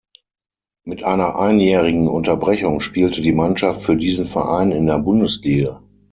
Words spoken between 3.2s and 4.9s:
die Mannschaft für diesen Verein in